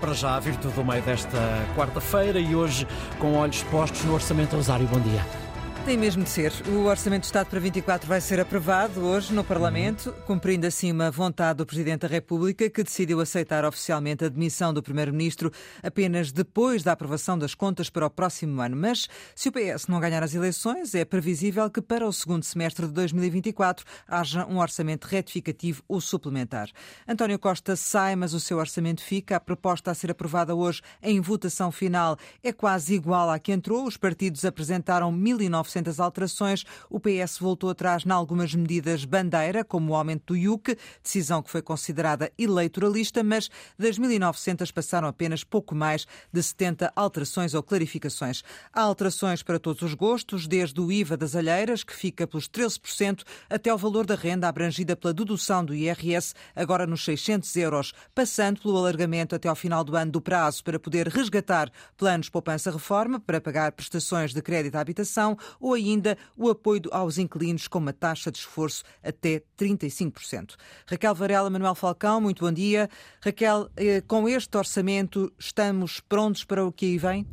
[0.00, 1.38] para já, a virtude do meio desta
[1.76, 4.86] quarta-feira e hoje com olhos postos no Orçamento Rosário.
[4.86, 5.49] Bom dia.
[5.90, 6.52] Tem mesmo de ser.
[6.68, 11.10] O Orçamento de Estado para 24 vai ser aprovado hoje no Parlamento, cumprindo assim uma
[11.10, 15.50] vontade do Presidente da República, que decidiu aceitar oficialmente a demissão do Primeiro-Ministro
[15.82, 18.76] apenas depois da aprovação das contas para o próximo ano.
[18.76, 22.86] Mas, se o PS não ganhar as eleições, é previsível que para o segundo semestre
[22.86, 26.68] de 2024 haja um orçamento retificativo ou suplementar.
[27.08, 29.34] António Costa sai, mas o seu orçamento fica.
[29.34, 33.88] A proposta a ser aprovada hoje em votação final é quase igual à que entrou.
[33.88, 36.64] Os partidos apresentaram 1.900 900 alterações.
[36.88, 41.50] O PS voltou atrás em algumas medidas bandeira, como o aumento do IUC, decisão que
[41.50, 43.48] foi considerada eleitoralista, mas
[43.78, 48.42] das 1.900 passaram apenas pouco mais de 70 alterações ou clarificações.
[48.72, 53.22] Há alterações para todos os gostos, desde o IVA das alheiras, que fica pelos 13%,
[53.48, 58.60] até o valor da renda abrangida pela dedução do IRS, agora nos 600 euros, passando
[58.60, 63.40] pelo alargamento até ao final do ano do prazo para poder resgatar planos poupança-reforma para
[63.40, 68.30] pagar prestações de crédito à habitação ou ainda o apoio aos inquilinos com uma taxa
[68.30, 70.54] de esforço até 35%.
[70.86, 72.88] Raquel Varela, Manuel Falcão, muito bom dia.
[73.20, 77.26] Raquel, eh, com este orçamento estamos prontos para o que aí vem?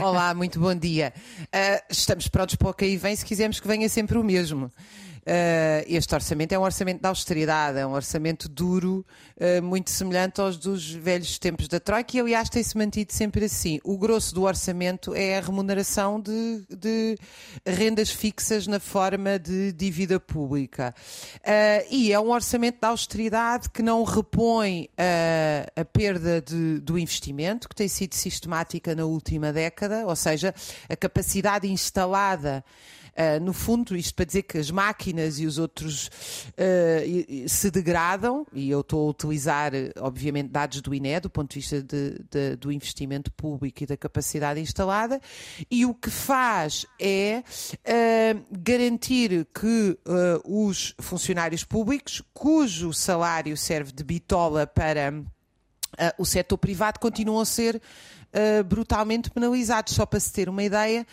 [0.00, 1.12] Olá, muito bom dia.
[1.44, 4.70] Uh, estamos prontos para o que aí vem se quisermos que venha sempre o mesmo.
[5.26, 9.04] Uh, este orçamento é um orçamento de austeridade, é um orçamento duro,
[9.36, 13.80] uh, muito semelhante aos dos velhos tempos da Troika e, aliás, tem-se mantido sempre assim.
[13.82, 17.18] O grosso do orçamento é a remuneração de, de
[17.66, 20.94] rendas fixas na forma de dívida pública.
[21.38, 24.88] Uh, e é um orçamento de austeridade que não repõe
[25.74, 30.54] a perda de, do investimento, que tem sido sistemática na última década, ou seja,
[30.88, 32.64] a capacidade instalada
[33.16, 38.46] Uh, no fundo, isto para dizer que as máquinas e os outros uh, se degradam,
[38.52, 42.56] e eu estou a utilizar, obviamente, dados do INE, do ponto de vista de, de,
[42.56, 45.18] do investimento público e da capacidade instalada,
[45.70, 49.98] e o que faz é uh, garantir que
[50.44, 55.24] os funcionários públicos, cujo salário serve de bitola para
[56.18, 57.80] o setor privado, continuam a ser
[58.36, 59.94] uh, brutalmente penalizados.
[59.94, 61.06] Só para se ter uma ideia,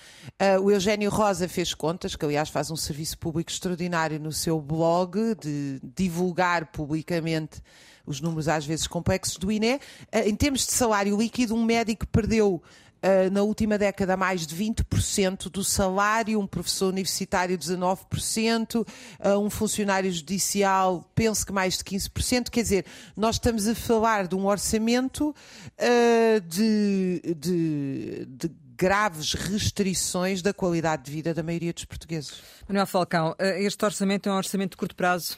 [0.58, 4.60] uh, o Eugénio Rosa fez contas, que aliás faz um serviço público extraordinário no seu
[4.60, 7.62] blog, de divulgar publicamente
[8.06, 9.76] os números às vezes complexos do INE.
[9.76, 9.80] Uh,
[10.28, 12.93] em termos de salário líquido, um médico perdeu Uh,
[13.32, 20.12] na última década mais de 20% do salário, um professor universitário 19%, uh, um funcionário
[20.12, 22.50] judicial penso que mais de 15%.
[22.50, 30.42] Quer dizer, nós estamos a falar de um orçamento uh, de, de, de graves restrições
[30.42, 32.42] da qualidade de vida da maioria dos portugueses.
[32.68, 35.38] Manuel Falcão, este orçamento é um orçamento de curto prazo?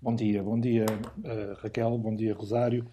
[0.00, 0.86] Bom dia, bom dia
[1.62, 2.86] Raquel, bom dia Rosário.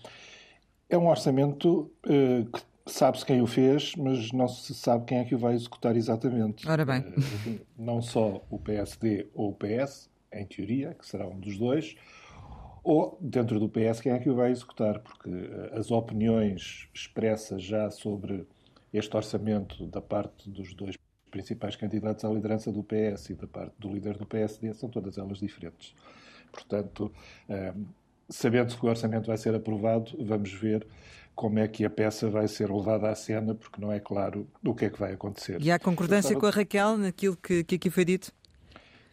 [0.89, 5.33] É um orçamento que Sabe-se quem o fez, mas não se sabe quem é que
[5.33, 6.67] o vai executar exatamente.
[6.69, 7.03] Ora bem.
[7.47, 11.95] Eh, não só o PSD ou o PS, em teoria, que será um dos dois,
[12.83, 17.63] ou dentro do PS quem é que o vai executar, porque eh, as opiniões expressas
[17.63, 18.45] já sobre
[18.93, 20.95] este orçamento da parte dos dois
[21.31, 25.17] principais candidatos à liderança do PS e da parte do líder do PSD são todas
[25.17, 25.95] elas diferentes.
[26.51, 27.11] Portanto,
[28.29, 30.85] eh, sabendo que o orçamento vai ser aprovado, vamos ver
[31.35, 34.73] como é que a peça vai ser levada à cena, porque não é claro o
[34.73, 35.61] que é que vai acontecer.
[35.61, 36.39] E há concordância estava...
[36.39, 38.31] com a Raquel naquilo que, que aqui foi dito?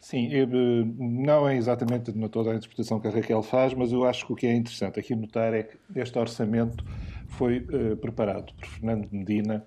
[0.01, 4.27] Sim, eu, não é exatamente toda a interpretação que a Raquel faz, mas eu acho
[4.27, 6.85] que o que é interessante aqui notar é que este orçamento
[7.29, 9.65] foi uh, preparado por Fernando Medina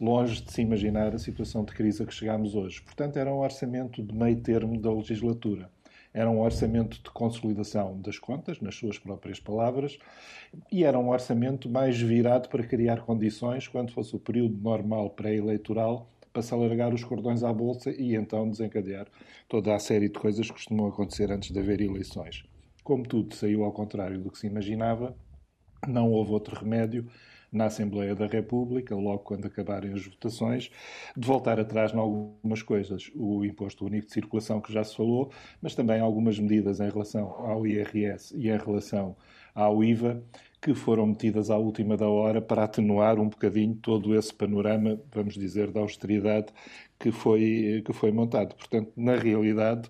[0.00, 2.82] longe de se imaginar a situação de crise a que chegámos hoje.
[2.82, 5.70] Portanto, era um orçamento de meio termo da legislatura.
[6.16, 9.98] Era um orçamento de consolidação das contas, nas suas próprias palavras,
[10.72, 16.10] e era um orçamento mais virado para criar condições, quando fosse o período normal pré-eleitoral,
[16.32, 19.06] para se alargar os cordões à Bolsa e então desencadear
[19.46, 22.44] toda a série de coisas que costumam acontecer antes de haver eleições.
[22.82, 25.14] Como tudo saiu ao contrário do que se imaginava,
[25.86, 27.06] não houve outro remédio
[27.52, 30.70] na Assembleia da República, logo quando acabarem as votações,
[31.16, 33.10] de voltar atrás em algumas coisas.
[33.14, 37.28] O imposto único de circulação, que já se falou, mas também algumas medidas em relação
[37.38, 39.16] ao IRS e em relação
[39.54, 40.22] ao IVA,
[40.60, 45.34] que foram metidas à última da hora para atenuar um bocadinho todo esse panorama, vamos
[45.34, 46.48] dizer, da austeridade
[46.98, 48.54] que foi, que foi montado.
[48.56, 49.88] Portanto, na realidade,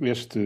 [0.00, 0.38] este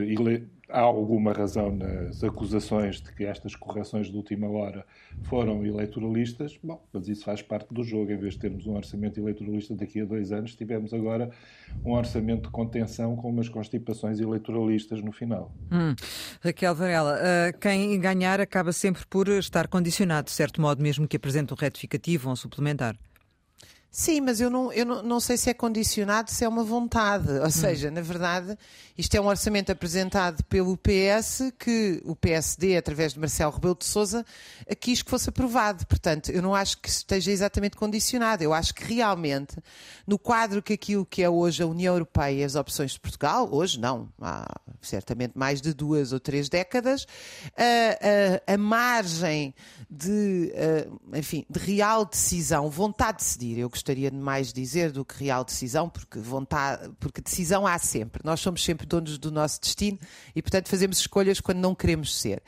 [0.69, 4.85] há alguma razão nas acusações de que estas correções de última hora
[5.23, 8.11] foram eleitoralistas, bom, mas isso faz parte do jogo.
[8.11, 11.31] Em vez de termos um orçamento eleitoralista daqui a dois anos, tivemos agora
[11.85, 15.53] um orçamento de contenção com umas constipações eleitoralistas no final.
[15.71, 15.95] Hum.
[16.41, 21.17] Raquel Varela, uh, quem ganhar acaba sempre por estar condicionado, de certo modo, mesmo que
[21.17, 22.97] apresente um retificativo ou um suplementar.
[23.91, 27.31] Sim, mas eu não, eu não, não sei se é condicionado, se é uma vontade.
[27.31, 27.51] Ou hum.
[27.51, 28.57] seja, na verdade,
[28.97, 33.87] isto é um orçamento apresentado pelo PS que o PSD, através de Marcelo Rebelo de
[33.87, 34.25] Sousa,
[34.81, 35.87] quis que fosse aprovado.
[35.87, 38.43] Portanto, eu não acho que esteja exatamente condicionado.
[38.43, 39.57] Eu acho que realmente,
[40.07, 43.49] no quadro que aquilo que é hoje a União Europeia e as opções de Portugal,
[43.51, 44.47] hoje não, há
[44.83, 47.07] certamente mais de duas ou três décadas,
[47.57, 49.55] a, a, a margem
[49.91, 50.53] de,
[51.15, 55.45] enfim, de real decisão, vontade de decidir, eu gostaria de mais dizer do que real
[55.45, 58.23] decisão, porque vontade, porque decisão há sempre.
[58.25, 59.99] Nós somos sempre donos do nosso destino
[60.35, 62.43] e, portanto, fazemos escolhas quando não queremos ser.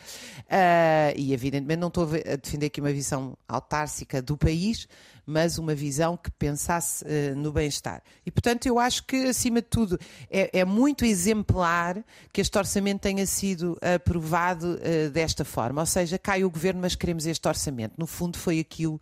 [0.45, 4.89] Uh, e, evidentemente, não estou a defender aqui uma visão autárcica do país,
[5.29, 8.03] mas uma visão que pensasse uh, no bem-estar.
[8.25, 9.99] E, portanto, eu acho que, acima de tudo,
[10.31, 12.03] é, é, muito exemplar
[12.33, 15.83] que este orçamento tenha sido aprovado uh, desta forma.
[15.83, 17.93] Ou seja, cai o governo, mas queremos este orçamento.
[17.99, 18.99] No fundo, foi aquilo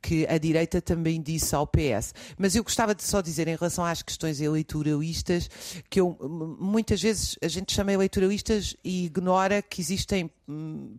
[0.00, 2.14] que a direita também disse ao PS.
[2.38, 5.50] Mas eu gostava de só dizer, em relação às questões eleitoralistas,
[5.90, 6.16] que eu,
[6.60, 10.30] muitas vezes a gente chama eleitoralistas e ignora que existem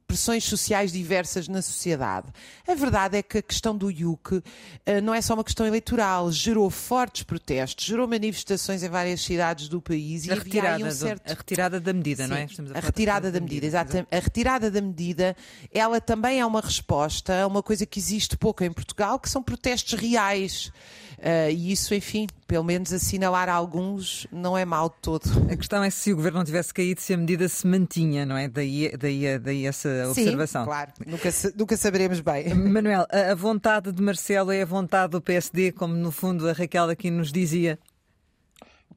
[0.07, 2.27] pressões sociais diversas na sociedade.
[2.68, 4.42] A verdade é que a questão do IUC
[4.86, 9.68] eh, não é só uma questão eleitoral, gerou fortes protestos, gerou manifestações em várias cidades
[9.68, 11.24] do país a e retirada, um certo...
[11.24, 12.47] do, a retirada da medida, Sim, não é?
[12.74, 14.07] a, a retirada da medida, exatamente.
[14.12, 15.36] A retirada da medida,
[15.71, 19.44] ela também é uma resposta a uma coisa que existe pouco em Portugal, que são
[19.44, 20.71] protestos reais.
[21.18, 25.24] Uh, e isso, enfim, pelo menos assinalar alguns não é mal de todo.
[25.50, 28.38] A questão é se o governo não tivesse caído, se a medida se mantinha, não
[28.38, 28.47] é?
[28.47, 30.63] Daí, daí, daí essa observação.
[30.63, 32.53] Sim, claro, nunca, nunca saberemos bem.
[32.55, 36.53] Manuel, a, a vontade de Marcelo é a vontade do PSD, como no fundo a
[36.53, 37.79] Raquel aqui nos dizia?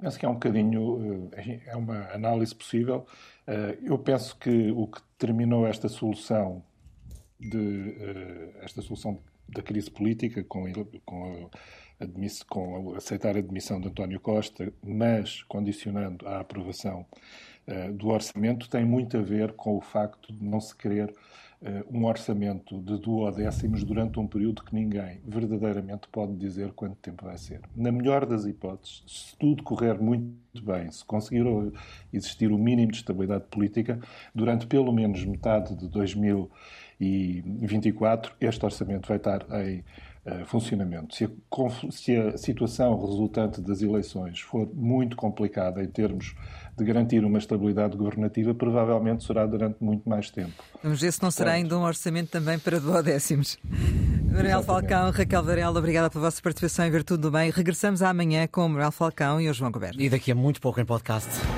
[0.01, 3.07] Penso que é um bocadinho, eh, é uma análise possível.
[3.47, 6.63] Eh, eu penso que o que terminou esta solução
[7.41, 7.95] de
[8.63, 10.65] esta solução da crise política com,
[11.05, 11.49] com
[12.49, 17.05] com aceitar a admissão de António Costa, mas condicionando a aprovação
[17.95, 21.15] do orçamento, tem muito a ver com o facto de não se querer
[21.63, 27.25] uh, um orçamento de duodécimos durante um período que ninguém verdadeiramente pode dizer quanto tempo
[27.25, 27.61] vai ser.
[27.77, 31.45] Na melhor das hipóteses, se tudo correr muito bem, se conseguir
[32.13, 34.01] existir o mínimo de estabilidade política,
[34.35, 39.85] durante pelo menos metade de 2024, este orçamento vai estar em eh,
[40.47, 41.15] funcionamento.
[41.15, 41.31] Se a,
[41.91, 46.35] se a, situação resultante das eleições for muito complicada em termos
[46.77, 50.53] de garantir uma estabilidade governativa, provavelmente será durante muito mais tempo.
[50.83, 53.59] Vamos ver se não será ainda um orçamento também para duodécimos.
[54.31, 57.51] Manuel Falcão, Raquel Varela, obrigada pela vossa participação em Ver Tudo Bem.
[57.51, 60.01] Regressamos amanhã com o Manuel Falcão e o João Goberto.
[60.01, 61.29] E daqui a muito pouco em podcast.